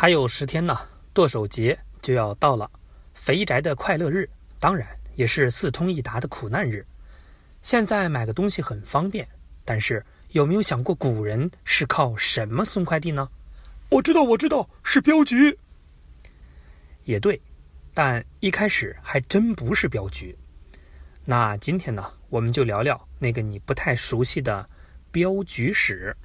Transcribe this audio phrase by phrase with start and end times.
[0.00, 0.80] 还有十天呢，
[1.12, 2.70] 剁手节就要到了，
[3.12, 4.26] 肥宅的快乐日，
[4.58, 6.86] 当然也是四通一达的苦难日。
[7.60, 9.28] 现在买个东西很方便，
[9.62, 13.28] 但是有没有想过古人是靠什么送快递呢？
[13.90, 15.58] 我知道，我知道，是镖局。
[17.04, 17.38] 也对，
[17.92, 20.34] 但一开始还真不是镖局。
[21.26, 24.66] 那今天呢，我们就聊聊那个你不太熟悉的
[25.10, 26.16] 镖局史。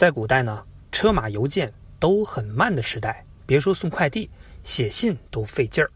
[0.00, 4.30] 在古代呢，车马邮件都很慢的时代，别说送快递，
[4.64, 5.90] 写信都费劲儿。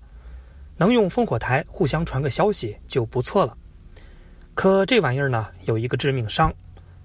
[0.76, 3.56] 能用烽火台互相传个消息就不错了。
[4.52, 6.52] 可这玩意儿呢，有一个致命伤：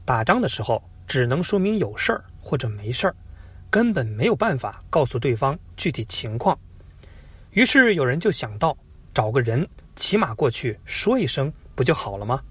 [0.04, 3.16] 打仗的时候只能说明有事儿或者没事儿，
[3.70, 6.60] 根本没有办法告诉对方具体情况。
[7.52, 8.78] 于是有人就想到，
[9.14, 12.44] 找个人骑马过去说一声，不就好了吗？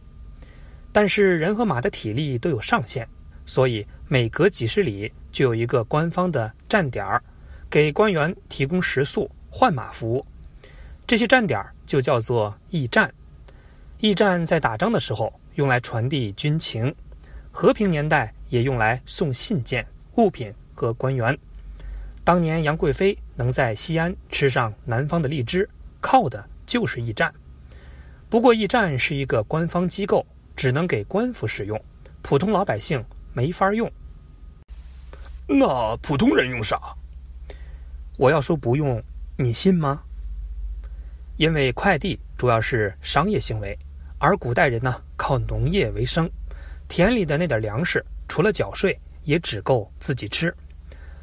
[0.90, 3.06] 但是人和马的体力都有上限。
[3.48, 7.22] 所以每隔几十里就有一个官方的站点儿，
[7.70, 10.26] 给官员提供食宿、换马服务。
[11.06, 13.10] 这些站点儿就叫做驿站。
[14.00, 16.94] 驿站在打仗的时候用来传递军情，
[17.50, 21.36] 和平年代也用来送信件、物品和官员。
[22.22, 25.66] 当年杨贵妃能在西安吃上南方的荔枝，
[26.02, 27.32] 靠的就是驿站。
[28.28, 31.82] 不过驿站是一个官方机构，只能给官府使用，
[32.20, 33.02] 普通老百姓。
[33.32, 33.90] 没法用，
[35.46, 36.80] 那普通人用啥？
[38.16, 39.02] 我要说不用，
[39.36, 40.02] 你信吗？
[41.36, 43.78] 因为快递主要是商业行为，
[44.18, 46.28] 而古代人呢靠农业为生，
[46.88, 50.52] 田里的那点粮食除了缴税，也只够自己吃。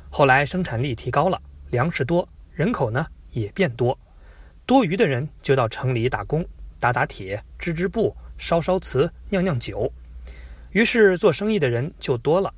[0.09, 3.97] 后来生产力提高了，粮食多，人口呢也变多，
[4.65, 6.45] 多余的人就到城里打工，
[6.79, 9.91] 打打铁，织织布，烧烧瓷，酿酿酒。
[10.75, 12.53] 于是做生意的人就多了，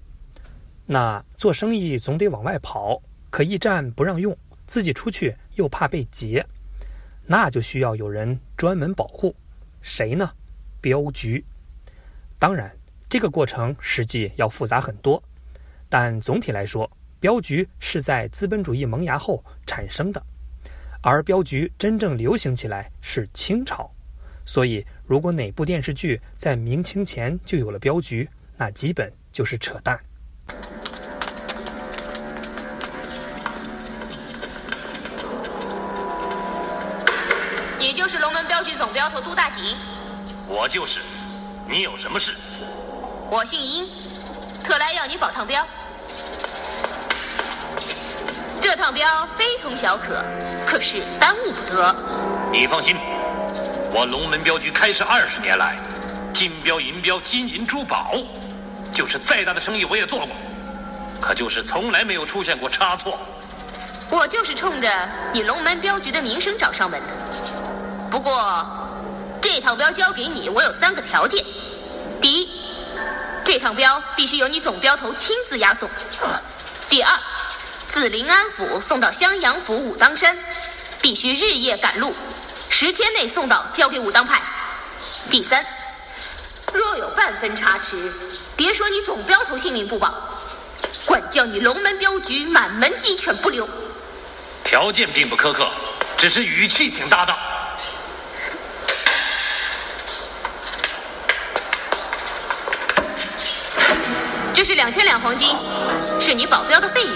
[0.88, 4.35] 那做生意总得往外跑，可驿站不让用，
[4.66, 6.44] 自己出去又怕被劫，
[7.28, 9.35] 那就需要有人专门保护，
[9.83, 10.28] 谁呢？
[10.81, 11.45] 镖局。
[12.39, 12.75] 当然，
[13.07, 15.22] 这个过程实际要复杂很多，
[15.88, 16.89] 但总体来说，
[17.19, 20.19] 镖局是在资本主义萌芽后产生的，
[21.01, 23.88] 而镖局真正流行起来是清朝。
[24.44, 29.97] 所以，如果哪部电视剧在明清前就有了镖局，那基本就是扯淡。
[37.79, 39.78] 你就是龙门镖局总镖头杜大吉？
[40.46, 41.00] 我就是。
[41.69, 42.34] 你有什么事？
[43.29, 43.88] 我姓殷，
[44.62, 45.66] 特来要你保趟镖。
[48.59, 50.22] 这趟镖非同小可，
[50.67, 51.96] 可是耽误不得。
[52.51, 52.96] 你放心。
[54.00, 55.75] 我龙门镖局开设二十年来，
[56.31, 58.13] 金镖银镖、金银珠宝，
[58.94, 60.35] 就是再大的生意我也做过，
[61.19, 63.18] 可就是从来没有出现过差错。
[64.12, 67.08] 我就是冲着你龙门镖局的名声找上门的。
[68.12, 68.63] 不过，
[69.41, 71.44] 这趟镖交给你，我有三个条件：
[72.22, 72.50] 第一，
[73.44, 75.90] 这趟镖必须由你总镖头亲自押送；
[76.88, 77.18] 第二，
[77.90, 80.38] 自临安府送到襄阳府武当山，
[81.02, 82.14] 必须日夜赶路。
[82.69, 84.41] 十天内送到，交给武当派。
[85.29, 85.66] 第三，
[86.73, 88.13] 若有半分差池，
[88.55, 90.13] 别说你总镖头性命不保，
[91.05, 93.67] 管教你龙门镖局满门鸡犬不留。
[94.63, 95.67] 条件并不苛刻，
[96.17, 97.35] 只是语气挺大的。
[104.53, 105.55] 这是两千两黄金，
[106.19, 107.16] 是你保镖的费用。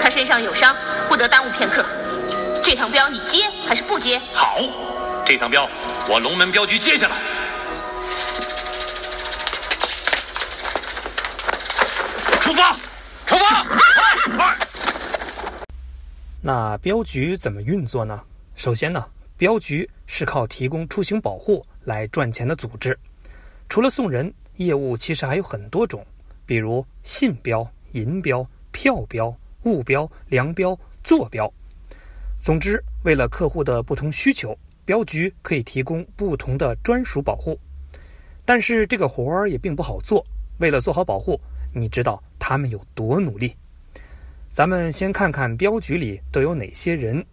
[0.00, 0.74] 他身上有伤，
[1.08, 1.84] 不得耽误片刻。
[2.64, 4.18] 这趟镖你接还是不接？
[4.32, 4.56] 好，
[5.26, 5.68] 这趟镖
[6.08, 7.16] 我龙门镖局接下来。
[12.40, 12.72] 出发，
[13.26, 13.64] 出发！
[14.34, 14.56] 快！
[16.40, 18.18] 那镖局怎么运作呢？
[18.56, 19.04] 首先呢，
[19.36, 22.98] 镖局是靠提供出行保护来赚钱的组织。
[23.68, 26.02] 除了送人，业务其实还有很多种，
[26.46, 30.74] 比如信镖、银镖、票镖、物镖、粮镖、
[31.04, 31.52] 坐镖。
[32.44, 34.54] 总之，为了客户的不同需求，
[34.84, 37.58] 镖局可以提供不同的专属保护。
[38.44, 40.22] 但是这个活儿也并不好做。
[40.58, 41.40] 为了做好保护，
[41.72, 43.56] 你知道他们有多努力？
[44.50, 47.24] 咱们先看看镖局里都有哪些人：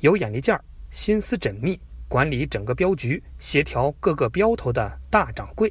[0.00, 0.60] 有眼力劲儿、
[0.90, 1.78] 心思缜密、
[2.08, 5.70] 管理整个镖局、协调各个镖头的大掌柜；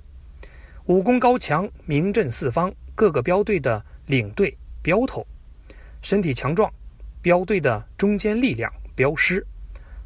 [0.86, 5.28] 武功高强、名震四方，各个镖队的领队、镖头，
[6.02, 6.74] 身体强壮，
[7.22, 9.46] 镖队的中坚力量，镖师，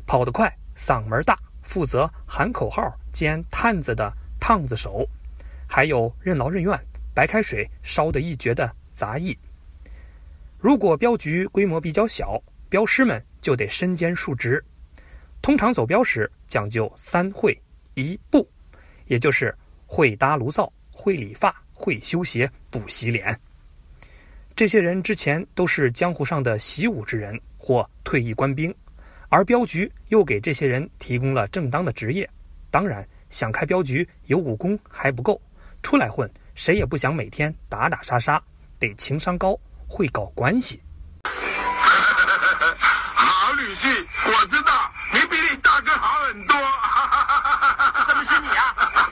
[0.05, 5.07] 跑得快，嗓门大，负责喊口号兼探子的趟子手，
[5.67, 6.77] 还有任劳任怨、
[7.13, 9.37] 白开水烧得一绝的杂役。
[10.59, 14.63] 如果镖局规模比较小，镖师们就得身兼数职。
[15.41, 17.57] 通常走镖时讲究三会
[17.93, 18.45] 一步，
[19.05, 23.39] 也就是会搭炉灶、会理发、会修鞋、不洗脸。
[24.55, 28.73] 这些人之前都是江湖上的习武之人或退役官兵，
[29.27, 32.29] 而镖局又给这些人提供了正当的职业。
[32.71, 35.41] 当然，想开镖局有武功还不够，
[35.83, 38.41] 出来混谁也不想每天打打杀杀，
[38.79, 39.59] 得情商高，
[39.89, 40.81] 会搞关系。
[43.13, 46.55] 好女婿，我知道你比你大哥好很多。
[48.07, 49.11] 怎么是你啊？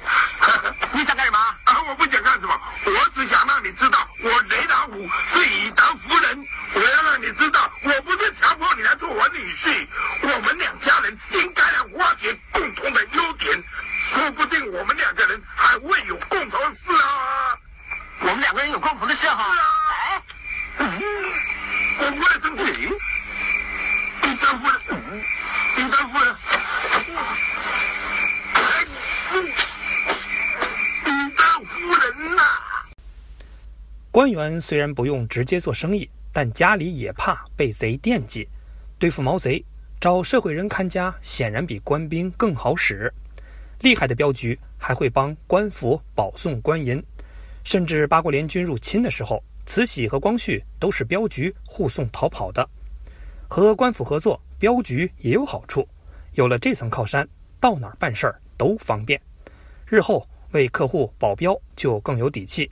[0.93, 1.37] 你想干什么？
[1.65, 4.93] 啊，我不想干什么，我只想让你知道，我雷老虎
[5.33, 6.45] 是以德服人。
[6.75, 9.87] 我要让你知道，我不是强迫你来做我女婿，
[10.21, 13.63] 我们两家人应该来挖掘共同的优点，
[14.13, 17.57] 说不定我们两个人还会有共同的嗜好啊。
[18.21, 19.53] 我们两个人有共同的嗜好。
[19.53, 20.21] 是啊哎，
[20.77, 21.01] 嗯，
[21.99, 22.89] 我不会生气。
[24.21, 25.23] 丁丹夫人，嗯，
[25.75, 26.35] 丁丹夫人，
[28.53, 28.85] 哎，
[29.33, 29.51] 嗯
[31.03, 32.43] 丁丹夫人呐、
[34.13, 38.47] 官员虽然不用直接做生意，但家里也怕被贼惦记。
[38.99, 39.65] 对付毛贼，
[39.99, 43.11] 找社会人看家显然比官兵更好使。
[43.79, 47.03] 厉害的镖局还会帮官府保送官银，
[47.63, 52.69] 甚至八国联军入侵的时候，慈禧和光绪都是镖局护送逃跑的。
[53.47, 55.87] 和官府合作，镖局也有好处，
[56.33, 57.27] 有了这层靠山，
[57.59, 59.19] 到哪儿办事儿都方便。
[59.87, 62.69] 日后为客户保镖就更有底气。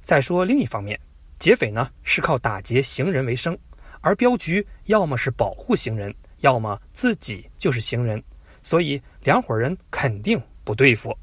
[0.00, 0.98] 再说另一方面，
[1.38, 3.56] 劫匪呢是靠打劫行人为生，
[4.00, 8.22] 而镖局要么是保护行人，要么自己就是行人，
[8.62, 11.16] 所以两伙人肯定不对付。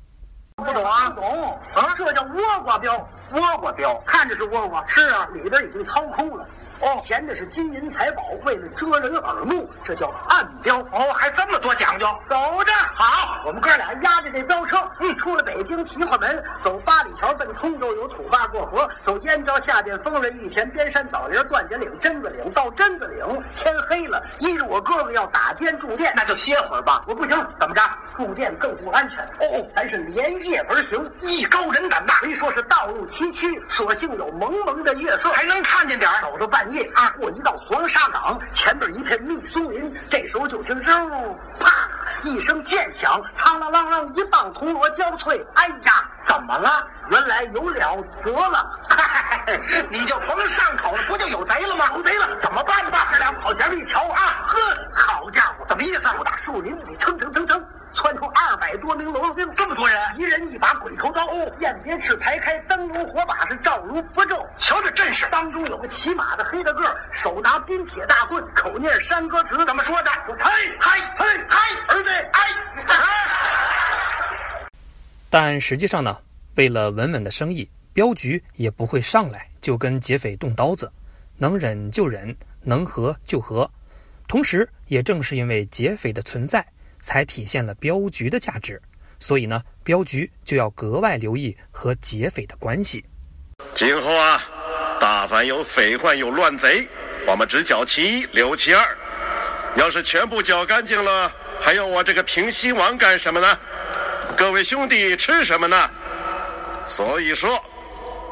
[0.55, 1.09] 不懂啊？
[1.11, 1.93] 懂啊？
[1.97, 2.93] 这叫倭瓜镖，
[3.31, 6.47] 倭瓜镖，看着是倭瓜，是啊，里边已经掏空了。
[6.79, 10.77] 哦，填的是金银财宝，为了遮人耳目，这叫暗镖。
[10.77, 12.05] 哦，还这么多讲究。
[12.29, 23.25] 走着，好，我们哥俩押着这镖车，嗯，出了北京齐化门，走八里桥奔通州，有土坝过河，走燕郊下涧丰润玉田边山枣林段家岭榛子岭，到榛子岭
[23.63, 27.03] 天黑了，依着我哥哥要打尖住店，那就歇会儿吧。
[27.07, 27.81] 我不行，怎么着？
[28.17, 29.19] 住店更不安全。
[29.39, 32.15] 哦哦，咱是连夜而行，艺高人胆大。
[32.15, 36.21] 虽说是道路崎岖，所幸有蒙蒙的月色，还能看见点儿。
[36.21, 41.69] 走到半夜啊，过一道黄沙岗，前边一片密松林，这时候就听嗖，啪
[42.23, 45.45] 一声剑响，嘡啷啷啷，一棒铜锣交脆。
[45.53, 46.87] 哎呀，怎么了？
[47.11, 48.69] 原来有了得了。
[48.89, 49.57] 嗨，
[49.89, 51.85] 你就甭上口了，不就有贼了吗？
[51.95, 53.07] 有贼了，怎么办吧？
[53.13, 54.57] 这俩跑前面一瞧啊，呵，
[54.93, 56.01] 好家伙，怎么意思？
[56.17, 57.56] 我打树林里蹭蹭蹭蹭。
[58.67, 61.25] 百多名喽啰兵，这么多人，一人一把鬼头刀，
[61.61, 64.45] 雁别翅排开，灯笼火把是照如符咒。
[64.59, 66.83] 瞧这阵势，当中有个骑马的黑大个，
[67.23, 70.11] 手拿冰铁大棍，口念山歌词，怎么说的？
[70.37, 72.41] 嘿，嘿，嘿，嘿，儿子，哎，
[75.29, 76.17] 但实际上呢，
[76.55, 80.91] 为了稳稳的生意，镖局也不会上来就跟劫匪动刀子，
[81.37, 83.69] 能忍就忍，能和就和。
[84.27, 86.65] 同时，也正是因为劫匪的存在，
[87.01, 88.81] 才体现了镖局的价值。
[89.19, 93.03] 所以呢，镖局就要格外留意和劫匪的关系。
[93.73, 94.43] 今后啊，
[94.99, 96.87] 大凡有匪患有乱贼，
[97.25, 98.97] 我们只缴其一，留其二。
[99.75, 103.59] 要是全部缴干净了，还要我这个平西王干什么呢？
[104.37, 105.89] 各位兄弟吃什么呢？
[106.87, 107.59] 所以说，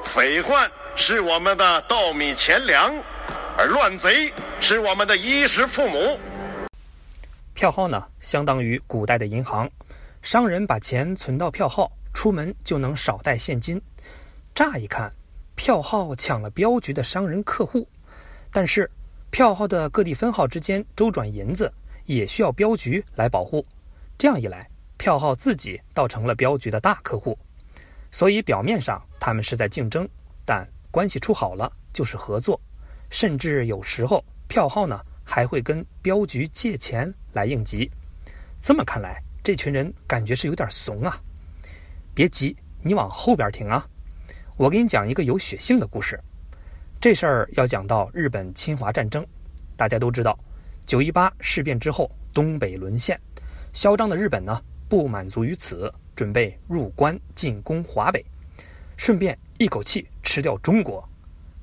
[0.03, 2.93] 匪患是我们的稻米钱粮，
[3.57, 6.19] 而乱贼是我们的衣食父母。
[7.55, 9.71] 票号呢，相当于古代的银行，
[10.21, 13.81] 商人把钱存到票号，出门就能少带现金。
[14.53, 15.09] 乍一看，
[15.55, 17.87] 票号抢了镖局的商人客户，
[18.51, 18.91] 但是
[19.31, 23.65] 票号的各地分号之间周转银子也需要镖局来保护。
[24.17, 27.39] 这样一来，票号自己倒成了镖局的大客户。
[28.11, 30.05] 所以表面上他们是在竞争，
[30.43, 32.59] 但关系处好了就是合作，
[33.09, 37.91] 甚至有时候票号呢还会跟镖局借钱来应急。
[38.61, 41.19] 这么看来，这群人感觉是有点怂啊。
[42.13, 43.85] 别急，你往后边听啊。
[44.55, 46.17] 我给你讲一个有血性的故事。
[47.01, 49.25] 这事儿要讲到日本侵华战争。
[49.75, 50.39] 大家都知道，
[50.85, 53.19] 九一八事变之后，东北沦陷，
[53.73, 58.23] 嚣张的日本呢不满足于此，准备入关进攻华北，
[58.95, 61.07] 顺便一口气吃掉中国。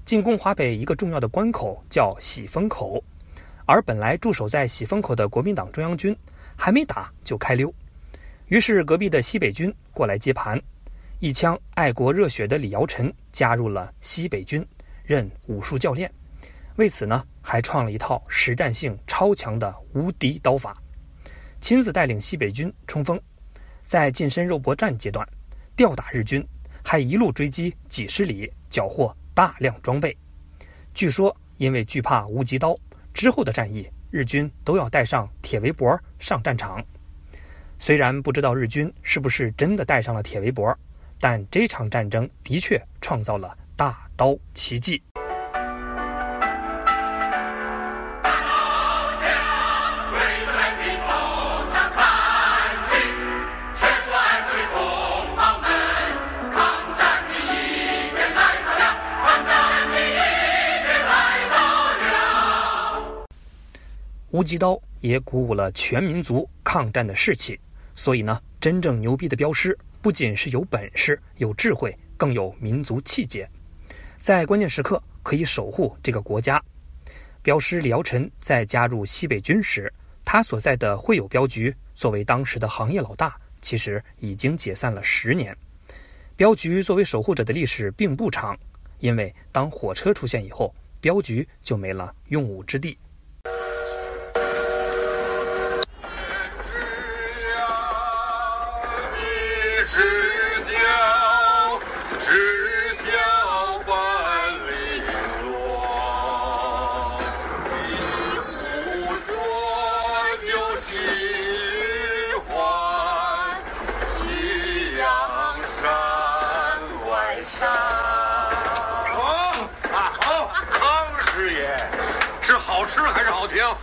[0.05, 3.03] 进攻华北一个重要的关口叫喜峰口，
[3.65, 6.17] 而本来驻守在喜峰口的国民党中央军
[6.57, 7.73] 还没打就开溜，
[8.47, 10.61] 于是隔壁的西北军过来接盘，
[11.21, 14.67] 一腔爱国热血的李尧臣加入了西北军，
[15.05, 16.13] 任武术教练。
[16.77, 20.75] 为此呢，还创了一套实战性超强的无敌刀法，
[21.61, 23.21] 亲自带领西北军冲锋，
[23.85, 25.27] 在近身肉搏战阶段，
[25.77, 26.47] 吊打日军，
[26.83, 30.17] 还一路追击几十里，缴获大量装备。
[30.95, 32.75] 据说，因为惧怕无极刀，
[33.13, 36.85] 之后的战役，日军都要带上铁围脖上战场。
[37.79, 40.77] 虽然不知道日军是不是真的带上了铁围脖，
[41.19, 45.03] 但这场战争的确创造了大刀奇迹。
[64.43, 67.61] 无极刀也鼓舞了全民族抗战的士气，
[67.95, 73.49] 所以呢，真正牛逼的镖师不仅是有本事、有智慧，更有民族气节，
[74.19, 76.61] 在关键时刻可以守护这个国家。
[77.41, 79.93] 镖师李尧臣在加入西北军时，
[80.25, 85.57] 他所在的会友镖局作为当时的行业老大，其实已经解散了十年。
[86.35, 88.59] 镖局作为守护者的历史并不长，
[88.99, 92.99] 因为当火车出现以后，镖局就没了用武之地。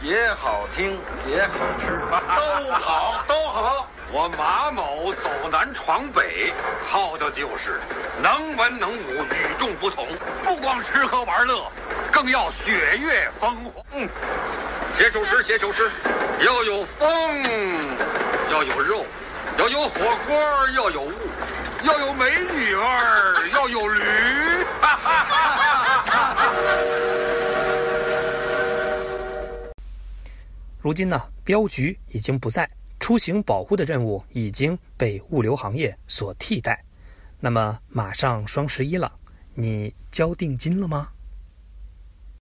[0.02, 3.88] 也好听，也好吃， 都好，都好。
[4.12, 6.54] 我马某走南闯北，
[6.90, 7.80] 靠的就是
[8.22, 10.08] 能文能武，与众不同。
[10.44, 11.72] 不光吃喝玩乐，
[12.12, 13.82] 更要雪月风华。
[13.94, 14.10] 嗯，
[14.96, 15.92] 写首诗，写首诗，
[16.42, 17.08] 要有风，
[18.50, 19.06] 要有肉，
[19.58, 20.36] 要有火锅，
[20.76, 21.14] 要有雾，
[21.84, 24.02] 要有美女儿，要有驴。
[24.82, 27.39] 哈哈哈哈哈！
[30.90, 32.68] 如今呢，镖局已经不在，
[33.00, 36.84] 出行保护的任务已经被物流行业所替代。
[37.40, 39.14] 那么，马上双十一了，
[39.54, 41.10] 你交定金了吗？